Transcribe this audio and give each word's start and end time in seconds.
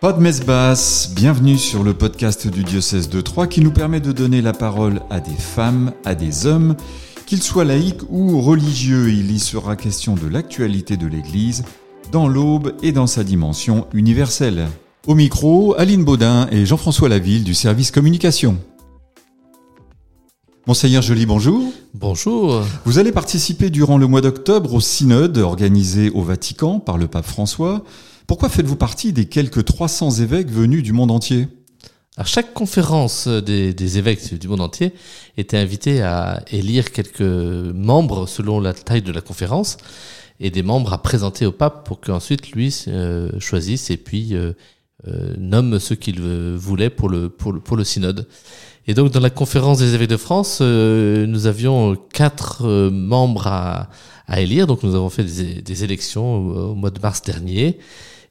Pas 0.00 0.14
de 0.14 0.20
messe 0.22 0.40
basse, 0.40 1.12
bienvenue 1.14 1.58
sur 1.58 1.84
le 1.84 1.92
podcast 1.92 2.48
du 2.48 2.64
diocèse 2.64 3.10
de 3.10 3.20
Troyes 3.20 3.48
qui 3.48 3.60
nous 3.60 3.70
permet 3.70 4.00
de 4.00 4.12
donner 4.12 4.40
la 4.40 4.54
parole 4.54 5.02
à 5.10 5.20
des 5.20 5.36
femmes, 5.36 5.92
à 6.06 6.14
des 6.14 6.46
hommes, 6.46 6.74
qu'ils 7.26 7.42
soient 7.42 7.66
laïcs 7.66 8.00
ou 8.08 8.40
religieux. 8.40 9.10
Il 9.10 9.30
y 9.30 9.38
sera 9.38 9.76
question 9.76 10.14
de 10.14 10.26
l'actualité 10.26 10.96
de 10.96 11.06
l'Église 11.06 11.64
dans 12.12 12.28
l'aube 12.28 12.72
et 12.82 12.92
dans 12.92 13.06
sa 13.06 13.24
dimension 13.24 13.88
universelle. 13.92 14.68
Au 15.06 15.14
micro, 15.14 15.74
Aline 15.78 16.06
Baudin 16.06 16.48
et 16.50 16.64
Jean-François 16.64 17.10
Laville 17.10 17.44
du 17.44 17.52
service 17.52 17.90
communication. 17.90 18.56
Monseigneur 20.66 21.02
Joly, 21.02 21.26
bonjour. 21.26 21.62
Bonjour. 21.92 22.62
Vous 22.86 22.98
allez 22.98 23.12
participer 23.12 23.68
durant 23.68 23.98
le 23.98 24.06
mois 24.06 24.22
d'octobre 24.22 24.72
au 24.72 24.80
synode 24.80 25.36
organisé 25.36 26.08
au 26.08 26.22
Vatican 26.22 26.80
par 26.80 26.96
le 26.96 27.06
pape 27.06 27.26
François. 27.26 27.84
Pourquoi 28.30 28.48
faites-vous 28.48 28.76
partie 28.76 29.12
des 29.12 29.24
quelques 29.24 29.64
300 29.64 30.20
évêques 30.20 30.52
venus 30.52 30.84
du 30.84 30.92
monde 30.92 31.10
entier? 31.10 31.48
À 32.16 32.24
chaque 32.24 32.54
conférence 32.54 33.26
des, 33.26 33.98
évêques 33.98 34.34
du 34.34 34.46
monde 34.46 34.60
entier 34.60 34.94
était 35.36 35.56
invité 35.56 36.00
à 36.02 36.40
élire 36.52 36.92
quelques 36.92 37.22
membres 37.22 38.28
selon 38.28 38.60
la 38.60 38.72
taille 38.72 39.02
de 39.02 39.10
la 39.10 39.20
conférence 39.20 39.78
et 40.38 40.50
des 40.50 40.62
membres 40.62 40.92
à 40.92 41.02
présenter 41.02 41.44
au 41.44 41.50
pape 41.50 41.84
pour 41.84 42.00
qu'ensuite 42.00 42.52
lui 42.52 42.84
euh, 42.86 43.32
choisisse 43.40 43.90
et 43.90 43.96
puis 43.96 44.36
euh, 44.36 44.52
euh, 45.08 45.34
nomme 45.36 45.80
ceux 45.80 45.96
qu'il 45.96 46.20
voulait 46.20 46.88
pour 46.88 47.08
le, 47.08 47.30
pour, 47.30 47.52
le, 47.52 47.58
pour 47.58 47.76
le 47.76 47.82
synode. 47.82 48.28
Et 48.86 48.94
donc 48.94 49.10
dans 49.10 49.18
la 49.18 49.30
conférence 49.30 49.78
des 49.78 49.96
évêques 49.96 50.08
de 50.08 50.16
France, 50.16 50.60
nous 50.60 51.46
avions 51.46 51.96
quatre 52.12 52.90
membres 52.90 53.48
à, 53.48 53.90
élire. 54.36 54.68
Donc 54.68 54.84
nous 54.84 54.94
avons 54.94 55.10
fait 55.10 55.24
des, 55.24 55.82
élections 55.84 56.36
au 56.36 56.74
mois 56.76 56.90
de 56.90 57.00
mars 57.00 57.22
dernier. 57.22 57.80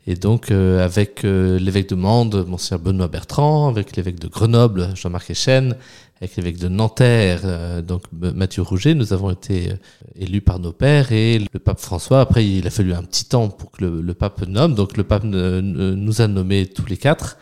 Et 0.09 0.15
donc, 0.15 0.49
euh, 0.49 0.83
avec 0.83 1.23
euh, 1.23 1.59
l'évêque 1.59 1.89
de 1.89 1.93
Mende, 1.93 2.43
Monseigneur 2.47 2.79
Benoît 2.79 3.07
Bertrand, 3.07 3.69
avec 3.69 3.95
l'évêque 3.95 4.17
de 4.19 4.27
Grenoble, 4.27 4.89
Jean-Marc 4.95 5.29
Echen, 5.29 5.75
avec 6.19 6.35
l'évêque 6.35 6.57
de 6.57 6.67
Nanterre, 6.67 7.41
euh, 7.43 7.83
donc 7.83 8.01
Mathieu 8.11 8.63
Rouget, 8.63 8.95
nous 8.95 9.13
avons 9.13 9.29
été 9.29 9.71
élus 10.15 10.41
par 10.41 10.57
nos 10.57 10.71
pères 10.71 11.11
et 11.11 11.37
le 11.37 11.59
pape 11.59 11.79
François, 11.79 12.21
après 12.21 12.43
il 12.43 12.65
a 12.65 12.71
fallu 12.71 12.95
un 12.95 13.03
petit 13.03 13.25
temps 13.25 13.49
pour 13.49 13.69
que 13.69 13.85
le, 13.85 14.13
pape 14.15 14.47
nomme, 14.47 14.73
donc 14.73 14.97
le 14.97 15.03
pape 15.03 15.25
nous 15.25 16.21
a 16.21 16.27
nommés 16.27 16.65
tous 16.65 16.87
les 16.87 16.97
quatre. 16.97 17.37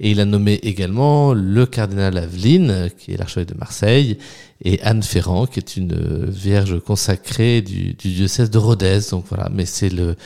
Et 0.00 0.10
il 0.10 0.20
a 0.20 0.24
nommé 0.24 0.54
également 0.54 1.32
le 1.32 1.66
cardinal 1.66 2.18
Aveline, 2.18 2.90
qui 2.98 3.12
est 3.12 3.16
l'archevêque 3.16 3.48
de 3.48 3.58
Marseille, 3.58 4.18
et 4.62 4.80
Anne 4.82 5.02
Ferrand, 5.02 5.46
qui 5.46 5.60
est 5.60 5.76
une 5.76 6.26
vierge 6.28 6.80
consacrée 6.80 7.62
du, 7.62 7.94
du 7.94 8.12
diocèse 8.12 8.50
de 8.50 8.58
Rodez. 8.58 9.00
Donc 9.10 9.26
voilà, 9.28 9.48
mais 9.52 9.66
c'est 9.66 9.90
le 9.90 10.16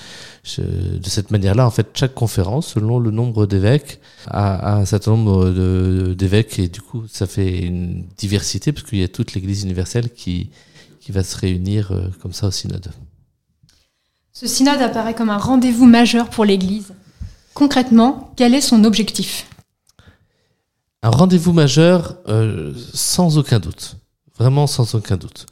de 0.57 1.09
cette 1.09 1.31
manière-là, 1.31 1.67
en 1.67 1.71
fait, 1.71 1.89
chaque 1.93 2.15
conférence, 2.15 2.69
selon 2.69 2.99
le 2.99 3.11
nombre 3.11 3.45
d'évêques, 3.45 4.01
a, 4.29 4.55
a, 4.55 4.77
un 4.77 4.87
certain 4.87 5.11
nombre 5.11 6.15
d'évêques 6.15 6.59
et 6.59 6.69
du 6.69 6.81
coup, 6.81 7.05
ça 7.07 7.27
fait 7.27 7.59
une 7.59 8.07
diversité 8.17 8.73
parce 8.73 8.87
qu'il 8.89 9.01
y 9.01 9.03
a 9.03 9.09
toute 9.09 9.35
l'Église 9.35 9.65
universelle 9.65 10.11
qui 10.11 10.49
qui 11.09 11.13
va 11.13 11.23
se 11.23 11.39
réunir 11.39 11.91
euh, 11.91 12.09
comme 12.21 12.35
ça 12.35 12.49
au 12.49 12.51
synode. 12.51 12.91
Ce 14.35 14.47
synode 14.47 14.83
apparaît 14.83 15.15
comme 15.15 15.31
un 15.31 15.39
rendez-vous 15.39 15.87
majeur 15.87 16.29
pour 16.29 16.45
l'Église. 16.45 16.93
Concrètement, 17.55 18.31
quel 18.37 18.55
est 18.55 18.61
son 18.61 18.85
objectif? 18.85 19.48
Un 21.03 21.11
rendez-vous 21.11 21.53
majeur, 21.53 22.17
euh, 22.29 22.73
sans 22.93 23.39
aucun 23.39 23.61
doute. 23.61 23.97
Vraiment 24.39 24.67
sans 24.67 24.95
aucun 24.95 25.17
doute. 25.17 25.47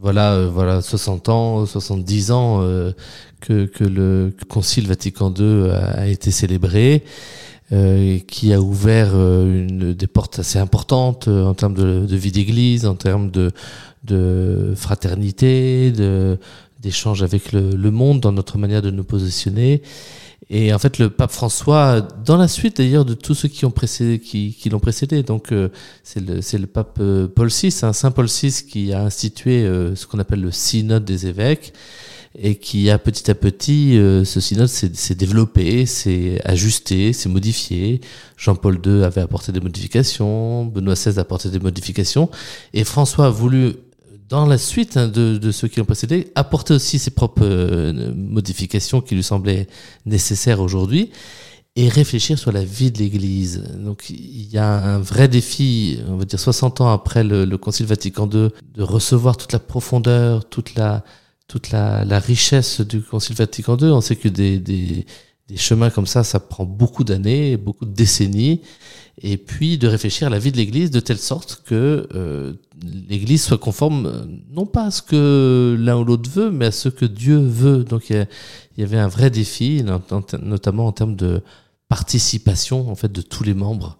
Voilà, 0.00 0.32
euh, 0.32 0.48
voilà, 0.48 0.82
60 0.82 1.28
ans, 1.28 1.66
70 1.66 2.30
ans 2.30 2.60
euh, 2.62 2.92
que, 3.40 3.68
le 3.80 4.32
Concile 4.48 4.86
Vatican 4.86 5.32
II 5.36 5.70
a, 5.70 6.06
été 6.06 6.30
célébré, 6.30 7.04
qui 8.28 8.52
a 8.52 8.60
ouvert 8.60 9.14
une, 9.14 9.92
des 9.92 10.06
portes 10.06 10.38
assez 10.38 10.58
importantes 10.58 11.26
en 11.26 11.54
termes 11.54 11.74
de, 11.74 12.06
de 12.06 12.16
vie 12.16 12.30
d'Église, 12.30 12.86
en 12.86 12.94
termes 12.94 13.30
de, 13.30 13.50
de 14.04 14.72
fraternité, 14.76 15.90
de 15.90 16.38
d'échange 16.86 17.24
avec 17.24 17.50
le, 17.50 17.90
monde 17.90 18.20
dans 18.20 18.30
notre 18.30 18.58
manière 18.58 18.80
de 18.80 18.90
nous 18.92 19.02
positionner. 19.02 19.82
Et 20.48 20.72
en 20.72 20.78
fait, 20.78 20.98
le 20.98 21.10
pape 21.10 21.32
François, 21.32 22.00
dans 22.00 22.36
la 22.36 22.46
suite 22.46 22.76
d'ailleurs 22.76 23.04
de 23.04 23.14
tous 23.14 23.34
ceux 23.34 23.48
qui 23.48 23.64
ont 23.64 23.72
précédé, 23.72 24.20
qui, 24.20 24.56
qui 24.56 24.70
l'ont 24.70 24.78
précédé, 24.78 25.24
donc 25.24 25.50
euh, 25.50 25.68
c'est 26.04 26.20
le, 26.20 26.40
le 26.58 26.66
pape 26.66 26.98
euh, 27.00 27.26
Paul 27.26 27.48
VI, 27.48 27.76
hein, 27.82 27.92
Saint 27.92 28.12
Paul 28.12 28.26
VI, 28.26 28.64
qui 28.70 28.92
a 28.92 29.02
institué 29.02 29.64
euh, 29.64 29.96
ce 29.96 30.06
qu'on 30.06 30.20
appelle 30.20 30.40
le 30.40 30.52
synode 30.52 31.04
des 31.04 31.26
évêques 31.26 31.72
et 32.38 32.54
qui 32.54 32.88
a 32.90 32.98
petit 32.98 33.30
à 33.30 33.34
petit, 33.34 33.94
ce 33.96 34.40
synode 34.40 34.68
s'est 34.68 35.14
développé, 35.14 35.86
s'est 35.86 36.38
ajusté, 36.44 37.14
s'est 37.14 37.30
modifié. 37.30 38.02
Jean-Paul 38.36 38.78
II 38.84 39.04
avait 39.04 39.22
apporté 39.22 39.52
des 39.52 39.60
modifications, 39.60 40.66
Benoît 40.66 40.92
XVI 40.92 41.16
a 41.16 41.22
apporté 41.22 41.48
des 41.48 41.60
modifications, 41.60 42.28
et 42.74 42.84
François 42.84 43.28
a 43.28 43.30
voulu 43.30 43.76
dans 44.28 44.46
la 44.46 44.58
suite 44.58 44.96
hein, 44.96 45.08
de, 45.08 45.50
ceux 45.50 45.68
qui 45.68 45.80
ont 45.80 45.84
précédé, 45.84 46.32
apporter 46.34 46.74
aussi 46.74 46.98
ses 46.98 47.10
propres 47.10 47.44
euh, 47.44 48.12
modifications 48.14 49.00
qui 49.00 49.14
lui 49.14 49.22
semblaient 49.22 49.66
nécessaires 50.04 50.60
aujourd'hui 50.60 51.10
et 51.76 51.88
réfléchir 51.88 52.38
sur 52.38 52.52
la 52.52 52.64
vie 52.64 52.90
de 52.90 52.98
l'Église. 52.98 53.62
Donc 53.78 54.08
il 54.08 54.50
y 54.50 54.58
a 54.58 54.66
un 54.66 54.98
vrai 54.98 55.28
défi, 55.28 56.00
on 56.08 56.16
va 56.16 56.24
dire 56.24 56.40
60 56.40 56.80
ans 56.80 56.90
après 56.90 57.22
le, 57.22 57.44
le 57.44 57.58
Concile 57.58 57.86
Vatican 57.86 58.28
II, 58.28 58.48
de 58.74 58.82
recevoir 58.82 59.36
toute 59.36 59.52
la 59.52 59.58
profondeur, 59.58 60.48
toute 60.48 60.74
la 60.74 61.02
richesse 62.18 62.80
du 62.80 63.02
Concile 63.02 63.36
Vatican 63.36 63.76
II. 63.76 63.90
On 63.90 64.00
sait 64.00 64.16
que 64.16 64.28
des 64.28 65.04
chemins 65.54 65.90
comme 65.90 66.06
ça, 66.06 66.24
ça 66.24 66.40
prend 66.40 66.64
beaucoup 66.64 67.04
d'années, 67.04 67.58
beaucoup 67.58 67.84
de 67.84 67.92
décennies, 67.92 68.62
et 69.22 69.38
puis 69.38 69.78
de 69.78 69.88
réfléchir 69.88 70.26
à 70.26 70.30
la 70.30 70.38
vie 70.38 70.52
de 70.52 70.58
l'Église 70.58 70.90
de 70.90 71.00
telle 71.00 71.18
sorte 71.18 71.62
que 71.64 72.06
euh, 72.14 72.52
l'Église 73.08 73.42
soit 73.42 73.58
conforme, 73.58 74.06
euh, 74.06 74.26
non 74.50 74.66
pas 74.66 74.86
à 74.86 74.90
ce 74.90 75.00
que 75.00 75.76
l'un 75.78 75.96
ou 75.96 76.04
l'autre 76.04 76.30
veut, 76.30 76.50
mais 76.50 76.66
à 76.66 76.70
ce 76.70 76.90
que 76.90 77.06
Dieu 77.06 77.38
veut. 77.38 77.82
Donc 77.84 78.10
il 78.10 78.26
y, 78.76 78.82
avait 78.82 78.98
un 78.98 79.08
vrai 79.08 79.30
défi, 79.30 79.82
notamment 80.42 80.86
en 80.86 80.92
termes 80.92 81.16
de 81.16 81.42
participation 81.88 82.90
en 82.90 82.94
fait 82.94 83.10
de 83.10 83.22
tous 83.22 83.42
les 83.42 83.54
membres. 83.54 83.98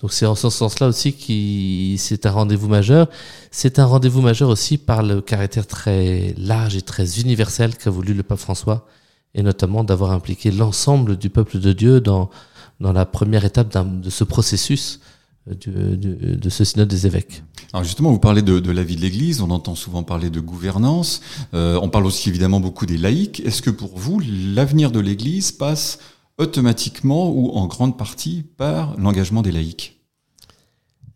Donc 0.00 0.12
c'est 0.12 0.26
en 0.26 0.34
ce 0.34 0.50
sens-là 0.50 0.88
aussi 0.88 1.14
qui 1.14 1.96
c'est 1.98 2.26
un 2.26 2.30
rendez-vous 2.30 2.68
majeur. 2.68 3.08
C'est 3.50 3.78
un 3.80 3.86
rendez-vous 3.86 4.20
majeur 4.20 4.50
aussi 4.50 4.78
par 4.78 5.02
le 5.02 5.20
caractère 5.20 5.66
très 5.66 6.34
large 6.36 6.76
et 6.76 6.82
très 6.82 7.20
universel 7.20 7.76
qu'a 7.76 7.90
voulu 7.90 8.14
le 8.14 8.22
pape 8.22 8.38
François 8.38 8.86
et 9.34 9.42
notamment 9.42 9.82
d'avoir 9.82 10.12
impliqué 10.12 10.52
l'ensemble 10.52 11.16
du 11.16 11.28
peuple 11.28 11.58
de 11.58 11.72
Dieu 11.72 12.00
dans, 12.00 12.30
dans 12.80 12.92
la 12.92 13.06
première 13.06 13.44
étape 13.44 14.00
de 14.00 14.10
ce 14.10 14.24
processus 14.24 15.00
euh, 15.50 15.96
de, 15.96 16.36
de, 16.36 16.48
ce 16.48 16.64
synode 16.64 16.88
des 16.88 17.06
évêques. 17.06 17.42
Alors 17.72 17.84
justement, 17.84 18.10
vous 18.10 18.18
parlez 18.18 18.40
de, 18.40 18.60
de 18.60 18.70
la 18.70 18.82
vie 18.82 18.96
de 18.96 19.02
l'Église, 19.02 19.42
on 19.42 19.50
entend 19.50 19.74
souvent 19.74 20.02
parler 20.02 20.30
de 20.30 20.40
gouvernance, 20.40 21.20
euh, 21.52 21.78
on 21.82 21.90
parle 21.90 22.06
aussi 22.06 22.30
évidemment 22.30 22.60
beaucoup 22.60 22.86
des 22.86 22.96
laïcs. 22.96 23.40
Est-ce 23.40 23.60
que 23.60 23.70
pour 23.70 23.96
vous, 23.98 24.20
l'avenir 24.54 24.90
de 24.90 25.00
l'Église 25.00 25.52
passe 25.52 25.98
automatiquement 26.38 27.30
ou 27.30 27.50
en 27.50 27.66
grande 27.66 27.98
partie 27.98 28.44
par 28.56 28.98
l'engagement 28.98 29.42
des 29.42 29.52
laïcs? 29.52 30.00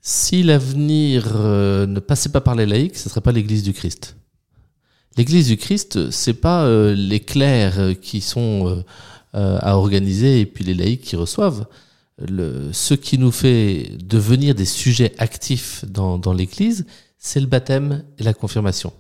Si 0.03 0.43
l'avenir 0.43 1.33
euh, 1.37 1.87
ne 1.87 2.01
passait 2.01 2.31
pas 2.31 2.41
par 2.41 2.55
les 2.55 2.67
laïcs, 2.67 2.97
ce 2.97 3.09
ne 3.09 3.11
serait 3.11 3.21
pas 3.23 3.33
l'Église 3.33 3.63
du 3.63 3.73
Christ. 3.73 4.17
L'Église 5.17 5.49
du 5.49 5.57
Christ, 5.57 6.11
c'est 6.11 6.35
pas 6.35 6.65
euh, 6.65 6.95
les 6.95 7.21
clercs 7.21 7.99
qui 8.01 8.21
sont 8.21 8.85
à 9.34 9.77
organiser 9.77 10.41
et 10.41 10.47
puis 10.47 10.65
les 10.65 10.75
laïcs 10.75 11.03
qui 11.03 11.16
reçoivent. 11.16 11.66
Le, 12.27 12.71
ce 12.72 12.94
qui 12.94 13.16
nous 13.16 13.31
fait 13.31 13.93
devenir 14.03 14.55
des 14.55 14.65
sujets 14.65 15.12
actifs 15.19 15.84
dans, 15.87 16.19
dans 16.19 16.33
l'Église, 16.33 16.84
c'est 17.19 17.41
le 17.41 17.47
baptême 17.47 18.03
et 18.19 18.25
la 18.25 18.34
confirmation. 18.34 18.93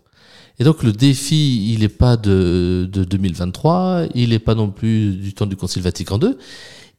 Et 0.58 0.64
donc 0.64 0.82
le 0.82 0.92
défi, 0.92 1.72
il 1.72 1.80
n'est 1.80 1.88
pas 1.88 2.16
de, 2.16 2.88
de 2.90 3.04
2023, 3.04 4.06
il 4.14 4.30
n'est 4.30 4.38
pas 4.38 4.54
non 4.54 4.70
plus 4.70 5.14
du 5.14 5.32
temps 5.32 5.46
du 5.46 5.56
Concile 5.56 5.82
Vatican 5.82 6.18
II, 6.20 6.34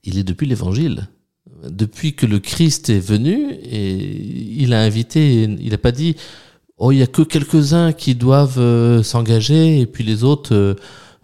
il 0.04 0.18
est 0.18 0.24
depuis 0.24 0.48
l'Évangile. 0.48 1.08
Depuis 1.70 2.14
que 2.14 2.26
le 2.26 2.40
Christ 2.40 2.90
est 2.90 3.00
venu, 3.00 3.52
et 3.52 4.62
il 4.62 4.74
a 4.74 4.81
invité, 4.81 5.44
il 5.44 5.70
n'a 5.70 5.78
pas 5.78 5.92
dit 5.92 6.16
oh, 6.78 6.94
il 6.94 7.00
y 7.00 7.04
a 7.04 7.08
que 7.08 7.22
quelques-uns 7.22 7.92
qui 7.92 8.16
doivent 8.16 8.60
euh, 8.60 9.04
s'engager 9.04 9.81
et 9.81 9.86
puis 9.86 10.06
les 10.06 10.24
autres 10.24 10.56
euh, 10.56 10.76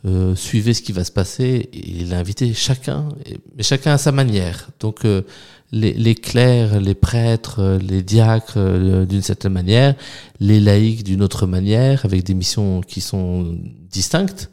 euh 0.06 0.36
suivez 0.36 0.74
ce 0.74 0.81
qui 0.81 0.92
va 0.92 1.04
se 1.04 1.12
passer. 1.12 1.69
Il 1.74 2.13
a 2.13 2.19
invité 2.19 2.54
chacun, 2.54 3.10
mais 3.56 3.63
chacun 3.63 3.94
à 3.94 3.98
sa 3.98 4.12
manière. 4.12 4.69
Donc 4.80 5.06
euh, 5.06 5.24
les, 5.72 5.94
les, 5.94 6.16
clercs, 6.16 6.80
les 6.80 6.96
prêtres, 6.96 7.80
les 7.81 8.02
diacres 8.02 8.60
d'une 9.06 9.22
certaine 9.22 9.54
manière, 9.54 9.96
les 10.40 10.60
laïcs 10.60 11.04
d'une 11.04 11.24
autre 11.24 11.48
manière, 11.48 12.06
avec 12.06 12.24
des 12.24 12.34
missions 12.34 12.81
qui 12.81 13.02
sont 13.02 13.57
distinctes. 13.90 14.50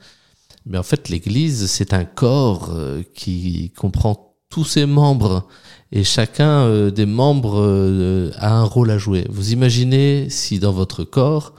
Mais 0.64 0.78
en 0.78 0.82
fait, 0.82 1.08
l'Église, 1.08 1.66
c'est 1.66 1.92
un 1.92 2.04
corps 2.04 2.74
qui 3.14 3.72
comprend 3.76 4.36
tous 4.48 4.64
ses 4.64 4.86
membres 4.86 5.48
et 5.92 6.04
chacun 6.04 6.64
euh, 6.64 6.90
des 6.90 7.06
membres 7.06 7.60
euh, 7.60 8.30
a 8.36 8.52
un 8.54 8.64
rôle 8.64 8.90
à 8.90 8.98
jouer. 8.98 9.26
Vous 9.28 9.52
imaginez 9.52 10.28
si 10.30 10.58
dans 10.58 10.72
votre 10.72 11.04
corps, 11.04 11.54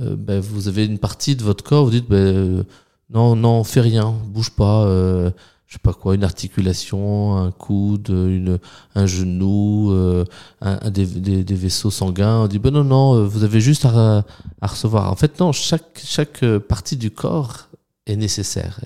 euh, 0.00 0.16
ben, 0.16 0.40
vous 0.40 0.68
avez 0.68 0.86
une 0.86 0.98
partie 0.98 1.34
de 1.34 1.42
votre 1.42 1.64
corps, 1.64 1.84
vous 1.84 1.90
dites 1.90 2.08
ben, 2.08 2.64
non, 3.10 3.36
non, 3.36 3.64
fais 3.64 3.80
rien, 3.80 4.14
bouge 4.26 4.50
pas, 4.50 4.84
je 5.66 5.72
sais 5.72 5.78
pas 5.82 5.92
quoi, 5.92 6.14
une 6.14 6.24
articulation, 6.24 7.36
un 7.36 7.50
coude, 7.50 8.08
une, 8.08 8.58
un 8.94 9.06
genou, 9.06 9.90
euh, 9.90 10.24
un, 10.60 10.90
des, 10.90 11.44
vaisseaux 11.54 11.90
sanguins. 11.90 12.42
On 12.42 12.46
dit 12.46 12.58
ben 12.58 12.72
non 12.72 12.84
non, 12.84 13.26
vous 13.26 13.42
avez 13.42 13.60
juste 13.60 13.84
à, 13.84 14.24
à, 14.60 14.66
recevoir. 14.66 15.10
En 15.10 15.16
fait 15.16 15.40
non, 15.40 15.52
chaque 15.52 16.00
chaque 16.04 16.44
partie 16.68 16.96
du 16.96 17.10
corps 17.10 17.68
est 18.06 18.16
nécessaire. 18.16 18.80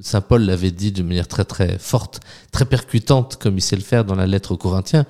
Saint 0.00 0.20
Paul 0.20 0.42
l'avait 0.42 0.70
dit 0.70 0.92
de 0.92 1.02
manière 1.02 1.28
très 1.28 1.44
très 1.44 1.78
forte, 1.78 2.20
très 2.52 2.64
percutante, 2.64 3.36
comme 3.36 3.56
il 3.56 3.60
sait 3.60 3.76
le 3.76 3.82
faire 3.82 4.04
dans 4.04 4.14
la 4.14 4.26
lettre 4.26 4.52
aux 4.52 4.56
Corinthiens, 4.56 5.06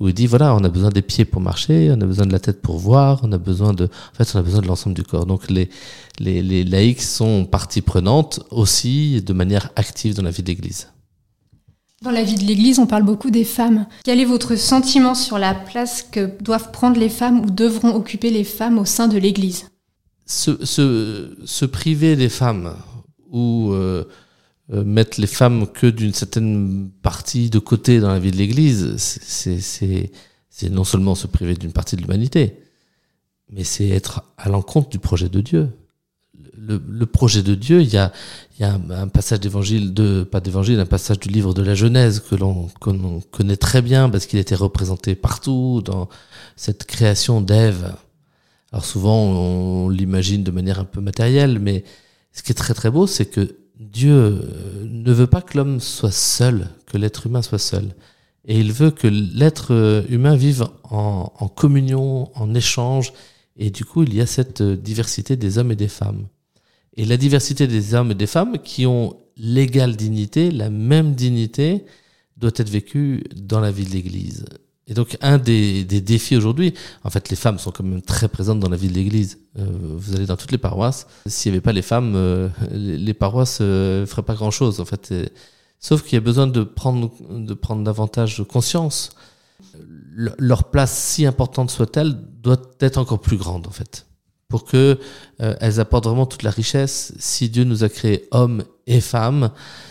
où 0.00 0.08
il 0.08 0.14
dit 0.14 0.26
voilà, 0.26 0.54
on 0.54 0.62
a 0.64 0.68
besoin 0.68 0.90
des 0.90 1.02
pieds 1.02 1.24
pour 1.24 1.40
marcher, 1.40 1.90
on 1.90 2.00
a 2.00 2.06
besoin 2.06 2.26
de 2.26 2.32
la 2.32 2.38
tête 2.38 2.60
pour 2.62 2.78
voir, 2.78 3.20
on 3.22 3.32
a 3.32 3.38
besoin 3.38 3.72
de, 3.72 3.84
en 3.84 4.14
fait, 4.16 4.30
on 4.34 4.38
a 4.38 4.42
besoin 4.42 4.60
de 4.60 4.66
l'ensemble 4.66 4.94
du 4.94 5.02
corps. 5.02 5.26
Donc 5.26 5.50
les, 5.50 5.70
les, 6.18 6.42
les 6.42 6.64
laïcs 6.64 7.02
sont 7.02 7.44
partie 7.44 7.80
prenante 7.80 8.40
aussi 8.50 9.22
de 9.22 9.32
manière 9.32 9.70
active 9.76 10.14
dans 10.14 10.22
la 10.22 10.30
vie 10.30 10.42
de 10.42 10.48
l'Église. 10.48 10.88
Dans 12.02 12.10
la 12.10 12.22
vie 12.22 12.34
de 12.34 12.44
l'Église, 12.44 12.78
on 12.78 12.86
parle 12.86 13.04
beaucoup 13.04 13.30
des 13.30 13.44
femmes. 13.44 13.86
Quel 14.04 14.20
est 14.20 14.26
votre 14.26 14.54
sentiment 14.56 15.14
sur 15.14 15.38
la 15.38 15.54
place 15.54 16.02
que 16.02 16.30
doivent 16.42 16.70
prendre 16.70 17.00
les 17.00 17.08
femmes 17.08 17.40
ou 17.40 17.50
devront 17.50 17.94
occuper 17.94 18.30
les 18.30 18.44
femmes 18.44 18.78
au 18.78 18.84
sein 18.84 19.08
de 19.08 19.16
l'Église? 19.16 19.70
Se, 20.26 20.64
se, 20.64 21.36
se, 21.44 21.64
priver 21.64 22.16
des 22.16 22.28
femmes 22.28 22.74
ou 23.30 23.70
euh, 23.72 24.04
mettre 24.68 25.20
les 25.20 25.26
femmes 25.28 25.68
que 25.68 25.86
d'une 25.86 26.12
certaine 26.12 26.90
partie 27.02 27.50
de 27.50 27.58
côté 27.58 28.00
dans 28.00 28.08
la 28.08 28.18
vie 28.18 28.32
de 28.32 28.36
l'Église, 28.36 28.96
c'est 28.96 30.70
non 30.70 30.84
seulement 30.84 31.14
se 31.14 31.26
priver 31.26 31.54
d'une 31.54 31.72
partie 31.72 31.96
de 31.96 32.02
l'humanité, 32.02 32.58
mais 33.50 33.64
c'est 33.64 33.88
être 33.88 34.24
à 34.36 34.48
l'encontre 34.48 34.88
du 34.88 34.98
projet 34.98 35.28
de 35.28 35.40
Dieu. 35.40 35.68
Le, 36.58 36.82
le, 36.88 37.06
projet 37.06 37.42
de 37.42 37.54
Dieu, 37.54 37.82
il 37.82 37.92
y 37.92 37.98
a, 37.98 38.12
il 38.58 38.62
y 38.62 38.64
a 38.64 38.74
un, 38.74 39.08
passage 39.08 39.40
d'évangile, 39.40 39.92
de, 39.92 40.24
pas 40.24 40.40
d'évangile, 40.40 40.80
un 40.80 40.86
passage 40.86 41.20
du 41.20 41.28
livre 41.28 41.52
de 41.54 41.62
la 41.62 41.74
Genèse 41.74 42.20
que 42.20 42.34
l'on 42.34 42.70
connaît 43.30 43.58
très 43.58 43.82
bien 43.82 44.08
parce 44.08 44.26
qu'il 44.26 44.38
était 44.38 44.54
représenté 44.54 45.14
partout 45.14 45.82
dans 45.84 46.08
cette 46.56 46.84
création 46.84 47.40
d'Ève. 47.42 47.94
Alors 48.72 48.84
souvent, 48.84 49.16
on 49.16 49.88
l'imagine 49.90 50.42
de 50.42 50.50
manière 50.50 50.80
un 50.80 50.84
peu 50.84 51.00
matérielle, 51.00 51.58
mais 51.58 51.84
ce 52.32 52.42
qui 52.42 52.52
est 52.52 52.56
très 52.56 52.74
très 52.74 52.90
beau, 52.90 53.06
c'est 53.06 53.26
que 53.26 53.56
Dieu 53.78 54.12
euh, 54.12 54.86
ne 54.88 55.12
veut 55.12 55.26
pas 55.26 55.42
que 55.42 55.56
l'homme 55.56 55.80
soit 55.80 56.12
seul, 56.12 56.68
que 56.86 56.96
l'être 56.96 57.26
humain 57.26 57.42
soit 57.42 57.58
seul. 57.58 57.94
Et 58.46 58.58
il 58.58 58.72
veut 58.72 58.90
que 58.90 59.06
l'être 59.06 59.74
euh, 59.74 60.02
humain 60.08 60.36
vive 60.36 60.66
en, 60.84 61.28
communion, 61.54 62.30
en 62.38 62.54
échange. 62.54 63.12
Et 63.56 63.70
du 63.70 63.84
coup, 63.84 64.04
il 64.04 64.14
y 64.14 64.20
a 64.20 64.26
cette 64.26 64.60
euh, 64.60 64.76
diversité 64.76 65.36
des 65.36 65.58
hommes 65.58 65.72
et 65.72 65.76
des 65.76 65.88
femmes. 65.88 66.26
Et 66.96 67.04
la 67.04 67.16
diversité 67.16 67.66
des 67.66 67.94
hommes 67.94 68.12
et 68.12 68.14
des 68.14 68.26
femmes 68.26 68.58
qui 68.62 68.86
ont 68.86 69.16
l'égale 69.36 69.96
dignité, 69.96 70.50
la 70.50 70.70
même 70.70 71.14
dignité, 71.14 71.84
doit 72.38 72.52
être 72.56 72.70
vécue 72.70 73.24
dans 73.34 73.60
la 73.60 73.70
vie 73.70 73.84
de 73.84 73.90
l'Église. 73.90 74.46
Et 74.88 74.94
donc 74.94 75.18
un 75.20 75.38
des, 75.38 75.84
des 75.84 76.00
défis 76.00 76.36
aujourd'hui, 76.36 76.72
en 77.02 77.10
fait 77.10 77.28
les 77.28 77.36
femmes 77.36 77.58
sont 77.58 77.72
quand 77.72 77.82
même 77.82 78.02
très 78.02 78.28
présentes 78.28 78.60
dans 78.60 78.68
la 78.68 78.76
vie 78.76 78.88
de 78.88 78.94
l'Église. 78.94 79.38
Euh, 79.58 79.64
vous 79.96 80.14
allez 80.14 80.26
dans 80.26 80.36
toutes 80.36 80.52
les 80.52 80.58
paroisses. 80.58 81.08
S'il 81.26 81.50
n'y 81.50 81.56
avait 81.56 81.62
pas 81.62 81.72
les 81.72 81.82
femmes, 81.82 82.14
euh, 82.14 82.48
les, 82.70 83.14
paroisses 83.14 83.58
euh, 83.60 84.06
feraient 84.06 84.22
pas 84.22 84.34
grand-chose 84.34 84.80
en 84.80 84.84
fait. 84.84 85.12
sauf 85.80 86.02
qu'il 86.02 86.14
y 86.14 86.16
a 86.16 86.20
besoin 86.20 86.46
de 86.46 86.62
prendre, 86.62 87.10
de 87.30 87.54
prendre 87.54 87.82
davantage 87.82 88.44
conscience. 88.48 89.10
leur 90.38 90.64
place, 90.70 90.96
si 90.96 91.26
importante 91.26 91.70
soit-elle, 91.70 92.14
doit 92.40 92.60
être 92.80 92.98
encore 92.98 93.20
plus 93.20 93.36
grande 93.38 93.66
en 93.66 93.72
fait, 93.72 94.06
pour 94.48 94.64
que 94.64 95.00
euh, 95.42 95.80
apportent 95.80 96.06
vraiment 96.06 96.26
toute 96.26 96.44
la 96.44 96.50
richesse. 96.50 97.12
Si 97.18 97.48
Dieu 97.48 97.64
nous 97.64 97.82
a 97.82 97.88
créés 97.88 98.28
hommes 98.30 98.62
et 98.86 99.00
femmes, 99.00 99.50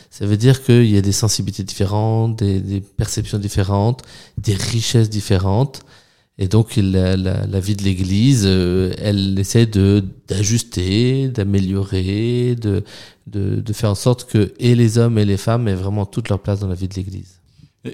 ça 0.10 0.26
veut 0.26 0.38
dire 0.38 0.64
qu'il 0.64 0.90
y 0.90 0.98
a 0.98 1.02
des 1.02 1.12
sensibilités 1.12 1.64
différentes, 1.64 2.38
des, 2.40 2.60
des, 2.62 2.82
perceptions 2.82 3.38
différentes, 3.38 4.04
des 4.38 4.54
richesses 4.56 5.10
différentes. 5.10 5.82
Et 6.38 6.48
donc 6.48 6.76
la, 6.76 7.16
la, 7.16 7.46
la 7.46 7.60
vie 7.60 7.76
de 7.76 7.84
l'Église, 7.84 8.44
euh, 8.46 8.94
elle 8.98 9.38
essaie 9.40 9.66
de 9.66 10.04
d'ajuster, 10.28 11.30
d'améliorer, 11.30 12.56
de, 12.56 12.84
de, 13.28 13.62
de 13.62 13.74
faire 13.74 13.92
en 13.92 13.96
sorte 13.96 14.30
que 14.30 14.54
et 14.60 14.76
les 14.76 14.98
hommes 14.98 15.18
et 15.18 15.26
les 15.26 15.38
femmes 15.38 15.68
aient 15.68 15.76
vraiment 15.76 16.06
toute 16.06 16.30
leur 16.30 16.40
place 16.40 16.60
dans 16.60 16.68
la 16.68 16.76
vie 16.76 16.88
de 16.88 16.96
l'Église. 16.96 17.40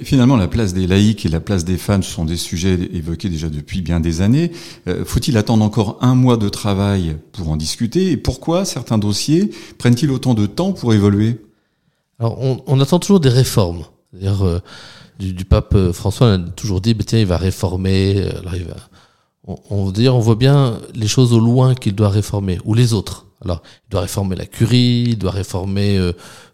Finalement, 0.04 0.38
la 0.38 0.48
place 0.48 0.74
des 0.74 0.88
laïcs 0.88 1.26
et 1.26 1.30
la 1.30 1.42
place 1.42 1.66
des 1.66 1.78
femmes 1.78 2.04
sont 2.04 2.24
des 2.24 2.38
sujets 2.38 2.80
évoqués 2.94 3.28
déjà 3.28 3.50
depuis 3.50 3.82
bien 3.82 4.00
des 4.00 4.22
années. 4.22 4.52
Euh, 4.88 5.04
faut-il 5.04 5.36
attendre 5.38 5.66
encore 5.66 5.98
un 6.02 6.16
mois 6.16 6.38
de 6.38 6.48
travail 6.48 7.18
pour 7.34 7.50
en 7.50 7.58
discuter 7.58 8.12
Et 8.12 8.18
pourquoi 8.18 8.64
certains 8.64 8.98
dossiers 8.98 9.52
prennent-ils 9.78 10.10
autant 10.10 10.34
de 10.34 10.46
temps 10.46 10.72
pour 10.72 10.94
évoluer? 10.94 11.42
Alors, 12.20 12.40
on, 12.42 12.64
on, 12.68 12.80
attend 12.80 13.00
toujours 13.00 13.20
des 13.20 13.30
réformes. 13.30 13.84
Euh, 14.24 14.60
du, 15.20 15.34
du, 15.34 15.44
pape 15.44 15.76
euh, 15.76 15.92
François 15.92 16.28
on 16.28 16.46
a 16.46 16.50
toujours 16.50 16.80
dit, 16.80 16.94
bah, 16.94 17.04
tiens, 17.06 17.20
il 17.20 17.26
va 17.26 17.38
réformer. 17.38 18.16
Euh, 18.18 18.40
alors 18.40 18.56
il 18.56 18.64
va, 18.64 18.76
on, 19.46 19.58
on, 19.70 19.92
dire, 19.92 20.16
on 20.16 20.20
voit 20.20 20.36
bien 20.36 20.80
les 20.96 21.08
choses 21.08 21.34
au 21.34 21.40
loin 21.40 21.76
qu'il 21.76 21.96
doit 21.96 22.10
réformer, 22.10 22.60
ou 22.64 22.76
les 22.76 22.94
autres. 22.94 23.26
Alors, 23.44 23.62
il 23.88 23.92
doit 23.92 24.02
réformer 24.02 24.36
la 24.36 24.46
curie, 24.46 25.04
il 25.08 25.18
doit 25.18 25.32
réformer 25.32 25.98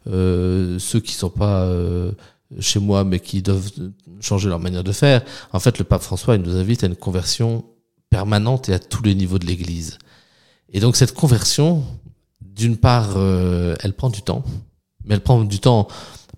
euh, 0.07 0.79
ceux 0.79 1.01
qui 1.01 1.13
sont 1.13 1.29
pas 1.29 1.69
chez 2.59 2.79
moi, 2.79 3.03
mais 3.03 3.19
qui 3.19 3.41
doivent 3.41 3.71
changer 4.21 4.49
leur 4.49 4.59
manière 4.59 4.83
de 4.83 4.91
faire. 4.91 5.23
En 5.51 5.59
fait, 5.59 5.77
le 5.79 5.83
pape 5.83 6.01
François, 6.01 6.35
il 6.35 6.41
nous 6.41 6.55
invite 6.55 6.83
à 6.83 6.87
une 6.87 6.95
conversion 6.95 7.65
permanente 8.09 8.69
et 8.69 8.73
à 8.73 8.79
tous 8.79 9.03
les 9.03 9.15
niveaux 9.15 9.39
de 9.39 9.45
l'Église. 9.45 9.97
Et 10.71 10.79
donc, 10.79 10.95
cette 10.95 11.13
conversion, 11.13 11.83
d'une 12.41 12.77
part, 12.77 13.17
elle 13.17 13.93
prend 13.93 14.09
du 14.09 14.21
temps 14.21 14.43
mais 15.07 15.15
elle 15.15 15.21
prend 15.21 15.43
du 15.43 15.59
temps 15.59 15.87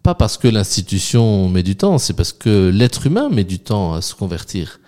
pas 0.01 0.15
parce 0.15 0.37
que 0.37 0.47
l'institution 0.47 1.49
met 1.49 1.63
du 1.63 1.75
temps, 1.75 1.97
c'est 1.97 2.13
parce 2.13 2.31
que 2.31 2.69
l'être 2.69 3.05
humain 3.05 3.29
met 3.29 3.43
du 3.43 3.59
temps 3.59 3.93
à 3.93 4.01
se 4.01 4.15
convertir. 4.15 4.79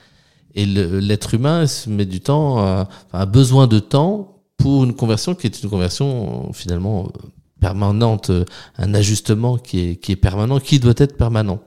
Et 0.56 0.66
l'être 0.66 1.34
humain 1.34 1.66
met 1.88 2.06
du 2.06 2.22
temps, 2.22 2.60
à, 2.60 2.88
a 3.12 3.26
besoin 3.26 3.68
de 3.68 3.80
temps 3.80 4.42
pour 4.58 4.84
une 4.86 4.96
conversion 4.96 5.36
qui 5.36 5.48
est 5.48 5.64
une 5.64 5.70
conversion 5.70 6.54
finalement 6.54 7.12
permanente, 7.62 8.32
un 8.78 8.94
ajustement 8.94 9.58
qui 9.58 9.80
est, 9.80 9.96
qui 9.96 10.12
est 10.12 10.18
permanent, 10.18 10.60
qui 10.60 10.80
doit 10.80 10.94
être 10.98 11.16
permanent. 11.16 11.62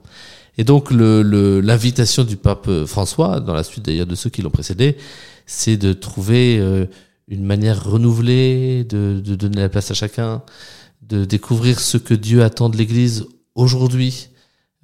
Et 0.57 0.63
donc 0.63 0.91
l'invitation 0.91 2.23
le, 2.23 2.29
du 2.29 2.37
pape 2.37 2.69
François, 2.85 3.39
dans 3.39 3.55
la 3.55 3.63
suite 3.63 3.85
d'ailleurs 3.85 4.05
de 4.05 4.15
ceux 4.15 4.29
qui 4.29 4.41
l'ont 4.43 4.51
précédé, 4.51 4.97
c'est 5.47 5.77
de 5.77 5.93
trouver 5.93 6.57
euh, 6.59 6.85
une 7.27 7.43
manière 7.43 7.83
renouvelée 7.83 8.83
de, 8.83 9.21
de 9.23 9.35
donner 9.35 9.61
la 9.61 9.69
place 9.69 9.89
à 9.91 9.93
chacun, 9.93 10.43
de 11.01 11.25
découvrir 11.25 11.79
ce 11.79 11.97
que 11.97 12.13
Dieu 12.13 12.43
attend 12.43 12.69
de 12.69 12.77
l'Église 12.77 13.25
aujourd'hui. 13.55 14.29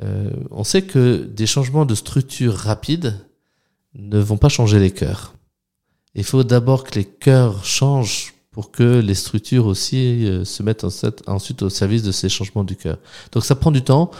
Euh, 0.04 0.32
on 0.50 0.64
sait 0.64 0.82
que 0.82 1.24
des 1.24 1.46
changements 1.46 1.86
de 1.86 1.96
structure 1.96 2.54
rapides 2.54 3.16
ne 3.96 4.20
vont 4.20 4.38
pas 4.38 4.50
changer 4.50 4.80
les 4.80 4.92
cœurs. 4.92 5.34
Il 6.16 6.24
faut 6.24 6.44
d'abord 6.44 6.84
que 6.84 6.96
les 6.96 7.06
cœurs 7.06 7.64
changent 7.64 8.34
pour 8.52 8.72
que 8.72 9.00
les 9.00 9.16
structures 9.16 9.66
aussi 9.66 10.28
euh, 10.28 10.44
se 10.44 10.62
mettent 10.62 10.86
ensuite 11.28 11.62
au 11.62 11.70
service 11.70 12.04
de 12.04 12.12
ces 12.12 12.30
changements 12.30 12.64
du 12.64 12.76
cœur. 12.76 12.98
Donc 13.32 13.46
ça 13.46 13.56
prend 13.56 13.72
du 13.72 13.82
temps 13.82 14.12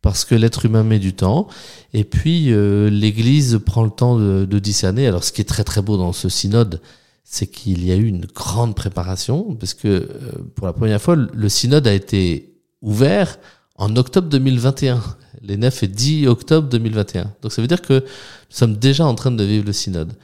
parce 0.00 0.24
que 0.24 0.34
l'être 0.34 0.64
humain 0.64 0.84
met 0.84 0.98
du 0.98 1.12
temps 1.12 1.48
et 1.92 2.04
puis 2.04 2.52
euh, 2.52 2.88
l'Église 2.88 3.60
prend 3.64 3.84
le 3.84 3.90
temps 3.90 4.18
de, 4.18 4.58
discerner. 4.58 5.06
Alors 5.06 5.22
ce 5.22 5.32
qui 5.32 5.42
est 5.42 5.48
très 5.48 5.64
très 5.64 5.82
beau 5.82 5.98
dans 5.98 6.14
ce 6.14 6.28
synode, 6.30 6.80
c'est 7.24 7.46
qu'il 7.46 7.84
y 7.84 7.92
a 7.92 7.96
eu 7.96 8.06
une 8.06 8.24
grande 8.24 8.74
préparation, 8.74 9.54
parce 9.54 9.74
que 9.74 9.88
euh, 9.88 10.08
pour 10.54 10.66
la 10.66 10.72
première 10.72 11.00
fois, 11.00 11.14
le 11.14 11.48
synode 11.50 11.86
a 11.86 11.92
été 11.92 12.54
ouvert 12.80 13.38
en 13.74 13.94
octobre 13.96 14.28
2021, 14.28 15.02
les 15.42 15.58
9 15.58 15.82
et 15.82 15.88
10 15.88 16.26
octobre 16.26 16.68
2021. 16.68 17.34
Donc 17.42 17.52
ça 17.52 17.60
veut 17.60 17.68
dire 17.68 17.82
que 17.82 18.00
nous 18.00 18.06
sommes 18.48 18.76
déjà 18.76 19.04
en 19.04 19.14
train 19.14 19.30
de 19.30 19.44
vivre 19.44 19.66
le 19.66 19.74
synode. 19.74 20.14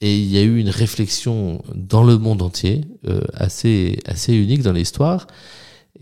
Et 0.00 0.18
il 0.18 0.26
y 0.26 0.36
a 0.38 0.42
eu 0.42 0.58
une 0.58 0.68
réflexion 0.68 1.62
dans 1.74 2.02
le 2.02 2.18
monde 2.18 2.42
entier, 2.42 2.82
euh, 3.08 3.22
assez, 3.32 3.98
assez 4.06 4.34
unique 4.34 4.62
dans 4.62 4.72
l'histoire. 4.72 5.26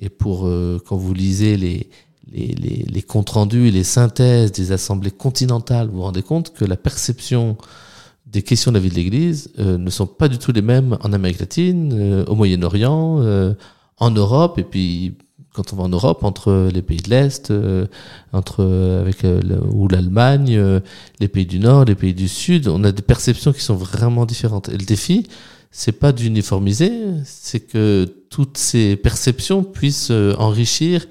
Et 0.00 0.08
pour, 0.08 0.46
euh, 0.46 0.80
quand 0.84 0.96
vous 0.96 1.14
lisez 1.14 1.56
les, 1.56 1.88
les, 2.32 2.48
les, 2.48 2.84
les 2.88 3.02
comptes 3.02 3.30
rendus 3.30 3.68
et 3.68 3.70
les 3.70 3.84
synthèses 3.84 4.50
des 4.52 4.72
assemblées 4.72 5.12
continentales, 5.12 5.88
vous 5.88 5.96
vous 5.96 6.02
rendez 6.02 6.22
compte 6.22 6.52
que 6.52 6.64
la 6.64 6.76
perception 6.76 7.56
des 8.34 8.42
questions 8.42 8.72
de 8.72 8.76
la 8.76 8.82
vie 8.82 8.90
de 8.90 8.94
l'Église 8.94 9.52
euh, 9.58 9.78
ne 9.78 9.90
sont 9.90 10.06
pas 10.06 10.28
du 10.28 10.38
tout 10.38 10.52
les 10.52 10.62
mêmes 10.62 10.98
en 11.02 11.12
Amérique 11.12 11.38
latine, 11.38 11.92
euh, 11.92 12.24
au 12.26 12.34
Moyen-Orient, 12.34 13.20
euh, 13.20 13.54
en 13.98 14.10
Europe, 14.10 14.58
et 14.58 14.64
puis 14.64 15.16
quand 15.54 15.72
on 15.72 15.76
va 15.76 15.84
en 15.84 15.88
Europe, 15.88 16.24
entre 16.24 16.68
les 16.72 16.82
pays 16.82 16.98
de 16.98 17.08
l'Est, 17.08 17.50
euh, 17.50 17.86
entre 18.32 18.62
avec 19.00 19.22
le, 19.22 19.58
ou 19.72 19.88
l'Allemagne, 19.88 20.60
les 21.20 21.28
pays 21.28 21.46
du 21.46 21.58
Nord, 21.58 21.86
les 21.86 21.94
pays 21.94 22.12
du 22.12 22.28
Sud, 22.28 22.68
on 22.68 22.84
a 22.84 22.92
des 22.92 23.02
perceptions 23.02 23.52
qui 23.52 23.62
sont 23.62 23.76
vraiment 23.76 24.26
différentes. 24.26 24.68
Et 24.68 24.76
le 24.76 24.84
défi, 24.84 25.26
c'est 25.70 25.92
pas 25.92 26.12
d'uniformiser, 26.12 26.90
c'est 27.24 27.60
que 27.60 28.04
toutes 28.28 28.58
ces 28.58 28.96
perceptions 28.96 29.62
puissent 29.62 30.12
enrichir 30.38 31.06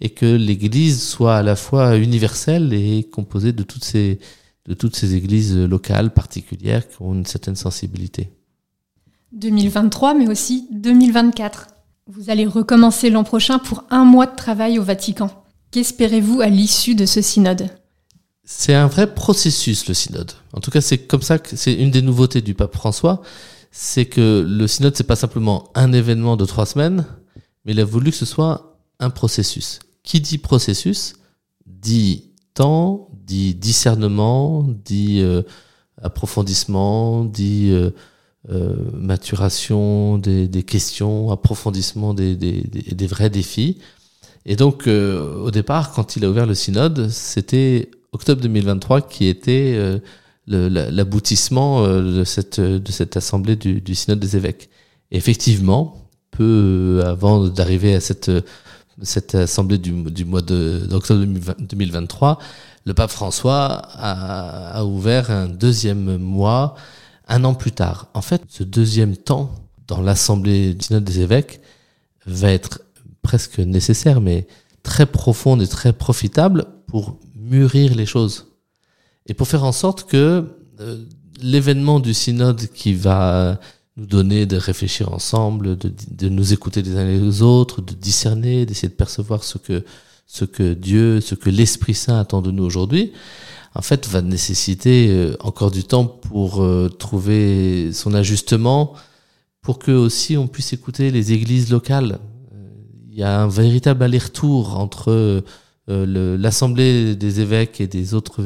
et 0.00 0.10
que 0.10 0.26
l'Église 0.26 1.02
soit 1.02 1.36
à 1.36 1.42
la 1.42 1.56
fois 1.56 1.96
universelle 1.96 2.72
et 2.72 3.04
composée 3.04 3.52
de 3.52 3.62
toutes 3.62 3.84
ces 3.84 4.20
de 4.66 4.74
toutes 4.74 4.96
ces 4.96 5.14
églises 5.14 5.56
locales 5.56 6.12
particulières 6.12 6.88
qui 6.88 7.00
ont 7.00 7.14
une 7.14 7.26
certaine 7.26 7.56
sensibilité. 7.56 8.30
2023, 9.32 10.14
mais 10.14 10.28
aussi 10.28 10.66
2024. 10.72 11.68
Vous 12.08 12.30
allez 12.30 12.46
recommencer 12.46 13.10
l'an 13.10 13.24
prochain 13.24 13.58
pour 13.58 13.82
un 13.90 14.04
mois 14.04 14.26
de 14.26 14.36
travail 14.36 14.78
au 14.78 14.82
Vatican. 14.84 15.28
Qu'espérez-vous 15.72 16.40
à 16.40 16.46
l'issue 16.46 16.94
de 16.94 17.04
ce 17.04 17.20
synode? 17.20 17.68
C'est 18.44 18.74
un 18.74 18.86
vrai 18.86 19.12
processus, 19.12 19.88
le 19.88 19.94
synode. 19.94 20.30
En 20.52 20.60
tout 20.60 20.70
cas, 20.70 20.80
c'est 20.80 20.98
comme 20.98 21.22
ça 21.22 21.40
que 21.40 21.56
c'est 21.56 21.72
une 21.72 21.90
des 21.90 22.02
nouveautés 22.02 22.42
du 22.42 22.54
pape 22.54 22.74
François, 22.74 23.22
c'est 23.72 24.04
que 24.04 24.46
le 24.48 24.68
synode, 24.68 24.96
c'est 24.96 25.02
pas 25.02 25.16
simplement 25.16 25.68
un 25.74 25.92
événement 25.92 26.36
de 26.36 26.44
trois 26.44 26.64
semaines, 26.64 27.06
mais 27.64 27.72
il 27.72 27.80
a 27.80 27.84
voulu 27.84 28.12
que 28.12 28.16
ce 28.16 28.24
soit 28.24 28.78
un 29.00 29.10
processus. 29.10 29.80
Qui 30.04 30.20
dit 30.20 30.38
processus 30.38 31.14
dit 31.66 32.30
temps, 32.54 33.08
dit 33.12 33.56
discernement, 33.56 34.62
dit 34.62 35.18
euh, 35.22 35.42
approfondissement, 36.00 37.24
dit 37.24 37.70
euh, 37.72 37.90
maturation 38.92 40.18
des, 40.18 40.46
des, 40.48 40.62
questions, 40.62 41.30
approfondissement 41.30 42.14
des, 42.14 42.36
des, 42.36 42.62
des, 42.62 43.06
vrais 43.06 43.30
défis. 43.30 43.78
Et 44.44 44.54
donc, 44.54 44.86
au 44.86 45.50
départ, 45.50 45.92
quand 45.92 46.14
il 46.16 46.24
a 46.24 46.30
ouvert 46.30 46.46
le 46.46 46.54
synode, 46.54 47.08
c'était 47.08 47.90
octobre 48.12 48.40
2023 48.40 49.00
qui 49.00 49.26
était 49.26 50.00
l'aboutissement 50.46 51.88
de 51.88 52.22
cette, 52.22 52.60
de 52.60 52.92
cette 52.92 53.16
assemblée 53.16 53.56
du, 53.56 53.80
du 53.80 53.94
synode 53.96 54.20
des 54.20 54.36
évêques. 54.36 54.68
Et 55.10 55.16
effectivement, 55.16 56.08
peu 56.30 57.02
avant 57.04 57.48
d'arriver 57.48 57.94
à 57.94 58.00
cette 58.00 58.30
cette 59.02 59.34
assemblée 59.34 59.78
du, 59.78 59.90
du 60.10 60.24
mois 60.24 60.42
d'octobre 60.42 61.24
2023, 61.60 62.38
le 62.84 62.94
pape 62.94 63.10
François 63.10 63.82
a, 63.92 64.78
a, 64.78 64.84
ouvert 64.84 65.30
un 65.30 65.48
deuxième 65.48 66.16
mois 66.18 66.76
un 67.26 67.44
an 67.44 67.54
plus 67.54 67.72
tard. 67.72 68.08
En 68.14 68.22
fait, 68.22 68.42
ce 68.48 68.62
deuxième 68.62 69.16
temps 69.16 69.54
dans 69.86 70.00
l'assemblée 70.00 70.74
du 70.74 70.84
synode 70.84 71.04
des 71.04 71.20
évêques 71.20 71.60
va 72.26 72.50
être 72.50 72.80
presque 73.22 73.58
nécessaire, 73.58 74.20
mais 74.20 74.46
très 74.82 75.06
profonde 75.06 75.62
et 75.62 75.66
très 75.66 75.92
profitable 75.92 76.66
pour 76.86 77.18
mûrir 77.34 77.94
les 77.94 78.06
choses 78.06 78.46
et 79.26 79.34
pour 79.34 79.48
faire 79.48 79.64
en 79.64 79.72
sorte 79.72 80.04
que 80.04 80.44
euh, 80.80 81.04
l'événement 81.40 82.00
du 82.00 82.14
synode 82.14 82.68
qui 82.68 82.94
va 82.94 83.58
nous 83.96 84.06
donner 84.06 84.46
de 84.46 84.56
réfléchir 84.56 85.12
ensemble, 85.12 85.76
de, 85.76 85.92
de, 86.10 86.28
nous 86.28 86.52
écouter 86.52 86.82
les 86.82 86.96
uns 86.96 87.04
les 87.04 87.42
autres, 87.42 87.80
de 87.80 87.94
discerner, 87.94 88.66
d'essayer 88.66 88.88
de 88.88 88.94
percevoir 88.94 89.42
ce 89.42 89.58
que, 89.58 89.84
ce 90.26 90.44
que 90.44 90.74
Dieu, 90.74 91.20
ce 91.20 91.34
que 91.34 91.50
l'Esprit 91.50 91.94
Saint 91.94 92.18
attend 92.18 92.42
de 92.42 92.50
nous 92.50 92.64
aujourd'hui, 92.64 93.12
en 93.76 93.82
fait, 93.82 94.08
va 94.08 94.22
nécessiter 94.22 95.08
euh, 95.10 95.36
encore 95.40 95.70
du 95.70 95.84
temps 95.84 96.06
pour 96.06 96.62
euh, 96.62 96.88
trouver 96.88 97.92
son 97.92 98.14
ajustement, 98.14 98.94
pour 99.60 99.78
que 99.78 99.92
aussi 99.92 100.36
on 100.36 100.46
puisse 100.46 100.72
écouter 100.72 101.10
les 101.10 101.32
églises 101.32 101.70
locales. 101.70 102.18
Euh, 102.54 102.68
il 103.10 103.18
y 103.18 103.22
a 103.22 103.42
un 103.42 103.48
véritable 103.48 104.02
aller-retour 104.02 104.78
entre 104.78 105.42
l'assemblée 105.88 107.14
des 107.14 107.40
évêques 107.40 107.80
et 107.80 107.86
des 107.86 108.12
autres 108.12 108.42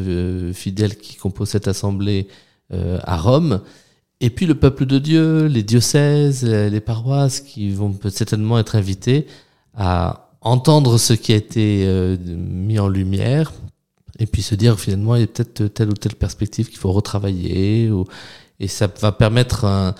fidèles 0.53 0.99
qui 0.99 1.17
composent 1.17 1.49
cette 1.49 1.69
assemblée 1.69 2.29
à 2.71 3.17
Rome 3.17 3.63
et 4.21 4.29
puis 4.29 4.45
le 4.45 4.55
peuple 4.55 4.85
de 4.85 4.99
Dieu, 4.99 5.47
les 5.47 5.63
diocèses, 5.63 6.45
les 6.45 6.81
paroisses 6.81 7.41
qui 7.41 7.71
vont 7.71 7.99
certainement 8.11 8.59
être 8.59 8.77
invités 8.77 9.27
à 9.75 10.35
entendre 10.43 10.99
ce 10.99 11.15
qui 11.15 11.33
a 11.33 11.37
été 11.37 12.19
mis 12.27 12.79
en 12.79 12.89
lumière 12.89 13.53
et 14.21 14.27
puis 14.27 14.43
se 14.43 14.55
dire 14.55 14.79
finalement 14.79 15.17
il 15.17 15.23
y 15.23 15.25
a 15.25 15.27
peut-être 15.27 15.67
telle 15.67 15.89
ou 15.89 15.95
telle 15.95 16.15
perspective 16.15 16.69
qu'il 16.69 16.79
faut 16.79 16.93
retravailler 16.93 17.91
ou, 17.91 18.05
et 18.61 18.69
ça 18.69 18.89
va 19.01 19.11
permettre 19.11 19.65
un, 19.65 19.95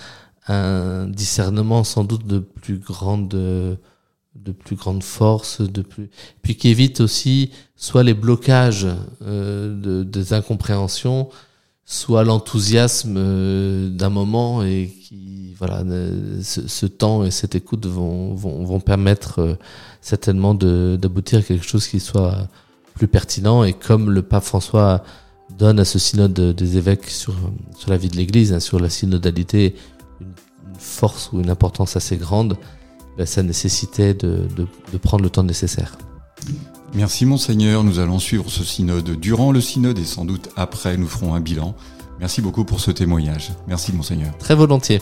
un, 0.47 1.07
discernement 1.07 1.83
sans 1.83 2.03
doute 2.03 2.25
de 2.25 2.39
plus 2.39 2.77
grande 2.77 3.27
de 3.27 4.51
plus 4.51 4.75
grande 4.75 5.03
force 5.03 5.61
de 5.61 5.81
plus 5.81 6.09
puis 6.41 6.55
qui 6.55 6.69
évite 6.69 7.01
aussi 7.01 7.51
soit 7.75 8.03
les 8.03 8.13
blocages 8.13 8.87
euh, 9.23 9.75
de, 9.75 10.03
des 10.03 10.33
incompréhensions 10.33 11.29
soit 11.83 12.23
l'enthousiasme 12.23 13.15
euh, 13.17 13.89
d'un 13.89 14.09
moment 14.09 14.63
et 14.63 14.87
qui 14.87 15.53
voilà 15.57 15.83
ce, 16.41 16.67
ce, 16.67 16.85
temps 16.85 17.25
et 17.25 17.31
cette 17.31 17.55
écoute 17.55 17.85
vont 17.85 18.33
vont, 18.33 18.63
vont 18.63 18.79
permettre 18.79 19.39
euh, 19.39 19.55
certainement 19.99 20.53
d'aboutir 20.53 21.39
à 21.39 21.41
quelque 21.41 21.65
chose 21.65 21.87
qui 21.87 21.99
soit 21.99 22.47
plus 23.01 23.07
pertinent 23.07 23.63
et 23.63 23.73
comme 23.73 24.11
le 24.11 24.21
pape 24.21 24.43
François 24.43 25.03
donne 25.57 25.79
à 25.79 25.85
ce 25.85 25.97
synode 25.97 26.33
des 26.33 26.77
évêques 26.77 27.09
sur 27.09 27.33
sur 27.75 27.89
la 27.89 27.97
vie 27.97 28.09
de 28.09 28.15
l'Église, 28.15 28.53
hein, 28.53 28.59
sur 28.59 28.79
la 28.79 28.91
synodalité, 28.91 29.73
une, 30.19 30.27
une, 30.27 30.75
force 30.77 31.31
ou 31.33 31.39
une 31.39 31.49
importance 31.49 31.95
assez 31.95 32.15
grande, 32.15 32.57
ben, 33.17 33.25
ça 33.25 33.41
nécessitait 33.41 34.13
de, 34.13 34.47
de, 34.55 34.67
de 34.93 34.97
prendre 34.99 35.23
le 35.23 35.31
temps 35.31 35.41
nécessaire. 35.41 35.97
Merci 36.93 37.25
monseigneur, 37.25 37.83
nous 37.83 37.97
allons 37.97 38.19
suivre 38.19 38.51
ce 38.51 38.63
synode 38.63 39.19
durant 39.19 39.51
le 39.51 39.61
synode 39.61 39.97
et 39.97 40.05
sans 40.05 40.23
doute 40.23 40.49
après 40.55 40.95
nous 40.95 41.07
ferons 41.07 41.33
un 41.33 41.39
bilan. 41.39 41.73
Merci 42.19 42.43
beaucoup 42.43 42.65
pour 42.65 42.81
ce 42.81 42.91
témoignage. 42.91 43.51
Merci 43.67 43.93
monseigneur. 43.93 44.37
Très 44.37 44.53
volontiers. 44.53 45.01